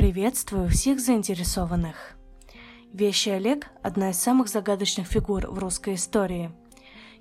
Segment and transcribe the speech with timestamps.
[0.00, 2.16] Приветствую всех заинтересованных.
[2.90, 6.52] Вещий Олег– одна из самых загадочных фигур в русской истории.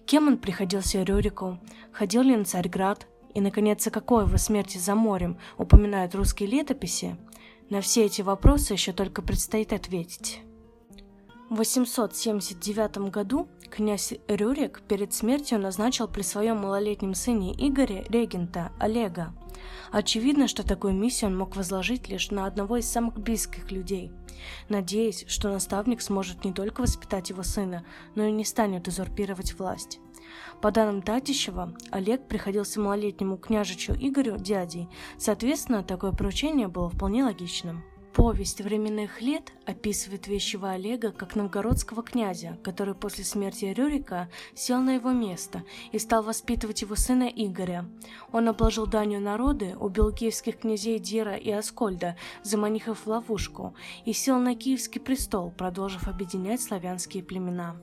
[0.06, 1.60] Кем он приходился Рюрику?
[1.92, 3.06] Ходил ли на Царьград?
[3.34, 7.18] И, наконец, о какой его смерти за морем упоминают русские летописи?
[7.70, 10.40] На все эти вопросы еще только предстоит ответить.
[11.50, 19.34] В 879 году князь Рюрик перед смертью назначил при своем малолетнем сыне Игоре регента Олега.
[19.92, 24.12] Очевидно, что такую миссию он мог возложить лишь на одного из самых близких людей,
[24.70, 30.00] надеясь, что наставник сможет не только воспитать его сына, но и не станет узурпировать власть.
[30.62, 37.84] По данным Татищева, Олег приходился малолетнему княжичу Игорю дядей, соответственно, такое поручение было вполне логичным.
[38.20, 44.96] Повесть временных лет описывает вещего Олега как новгородского князя, который после смерти Рюрика сел на
[44.96, 47.90] его место и стал воспитывать его сына Игоря.
[48.34, 53.74] Он обложил данью народы, убил киевских князей Дира и Аскольда, заманив их в ловушку,
[54.04, 57.78] и сел на киевский престол, продолжив объединять славянские племена.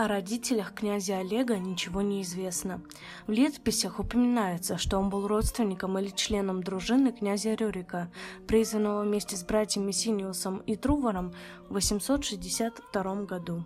[0.00, 2.80] О родителях князя Олега ничего не известно.
[3.26, 8.10] В летописях упоминается, что он был родственником или членом дружины князя Рюрика,
[8.48, 11.34] призванного вместе с братьями Синиусом и Трувором
[11.68, 13.62] в 862 году.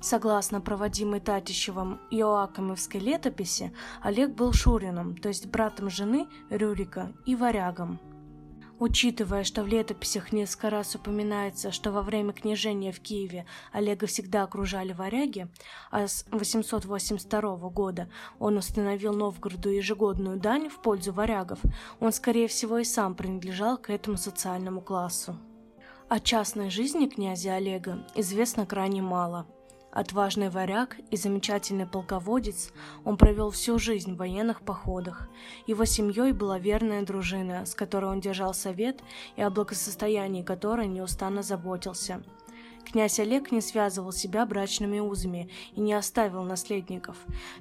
[0.00, 8.00] Согласно проводимой Татищевым Иоакимовской летописи, Олег был Шурином, то есть братом жены Рюрика и варягом–
[8.80, 14.42] Учитывая, что в летописях несколько раз упоминается, что во время княжения в Киеве Олега всегда
[14.42, 15.48] окружали варяги,
[15.90, 21.58] а с 882 года он установил Новгороду ежегодную дань в пользу варягов,
[22.00, 25.36] он, скорее всего, и сам принадлежал к этому социальному классу.
[26.08, 29.46] О частной жизни князя Олега известно крайне мало–
[29.92, 32.72] Отважный варяг и замечательный полководец,
[33.04, 35.28] он провел всю жизнь в военных походах.
[35.66, 39.02] Его семьей была верная дружина, с которой он держал совет
[39.34, 42.22] и о благосостоянии которой неустанно заботился.
[42.84, 47.16] Князь Олег не связывал себя брачными узами и не оставил наследников.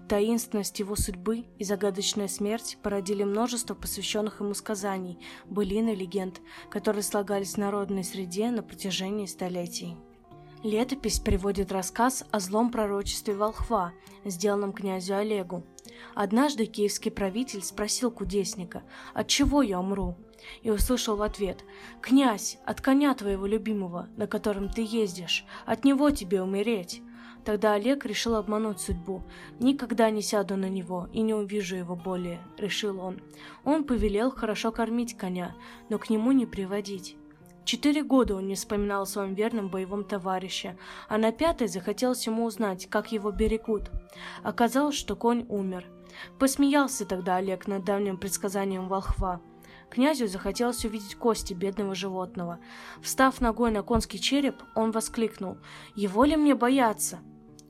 [0.08, 7.04] Таинственность его судьбы и загадочная смерть породили множество посвященных ему сказаний, былин и легенд, которые
[7.04, 9.98] слагались в народной среде на протяжении столетий.
[10.64, 13.94] Летопись приводит рассказ о злом пророчестве волхва,
[14.26, 15.64] сделанном князю Олегу.
[16.16, 18.84] Однажды киевский правитель спросил кудесника,
[19.14, 20.18] от чего я умру?
[20.62, 21.64] И услышал в ответ,
[22.02, 27.02] «Князь, от коня твоего любимого, на котором ты ездишь, от него тебе умереть».
[27.46, 29.24] Тогда Олег решил обмануть судьбу.
[29.62, 33.22] «Никогда не сяду на него и не увижу его более»,— решил он.
[33.64, 35.56] Он повелел хорошо кормить коня,
[35.88, 37.16] но к нему не приводить.
[37.66, 40.78] Четыре года он не вспоминал о своем верном боевом товарище,
[41.08, 43.92] а на пятый захотелось ему узнать, как его берегут.
[44.44, 45.86] Оказалось, что конь умер.
[46.40, 49.42] Посмеялся тогда Олег над давним предсказанием волхва.
[49.90, 52.60] Князю захотелось увидеть кости бедного животного.
[53.02, 55.58] Встав ногой на конский череп, он воскликнул
[55.96, 57.20] «Его ли мне бояться?»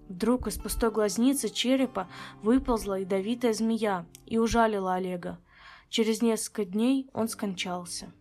[0.09, 2.09] Вдруг из пустой глазницы черепа
[2.41, 5.39] выползла ядовитая змея и ужалила Олега.
[5.87, 8.11] Через несколько дней он скончался.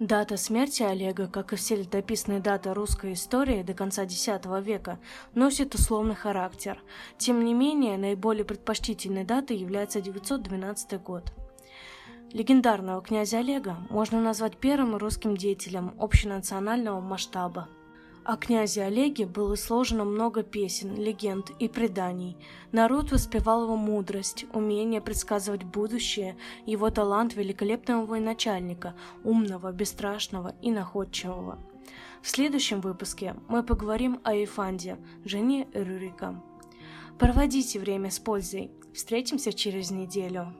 [0.00, 4.28] Дата смерти Олега, как и все летописные даты русской истории до конца X
[4.62, 5.00] века,
[5.34, 6.80] носит условный характер.
[7.16, 11.32] Тем не менее, наиболее предпочтительной датой является 912 год.
[12.32, 17.68] Легендарного князя Олега можно назвать первым русским деятелем общенационального масштаба.
[18.28, 22.36] О князе Олеге было сложено много песен, легенд и преданий.
[22.72, 28.94] Народ воспевал его мудрость, умение предсказывать будущее, его талант великолепного военачальника,
[29.24, 31.58] умного, бесстрашного и находчивого.
[32.20, 36.38] В следующем выпуске мы поговорим о Ефанде, жене Рюрика.
[37.18, 38.70] Проводите время с пользой.
[38.92, 40.52] Встретимся через неделю.